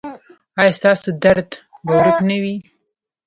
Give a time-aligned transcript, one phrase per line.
[0.59, 1.49] ایا ستاسو درد
[1.85, 2.55] به ورک نه وي؟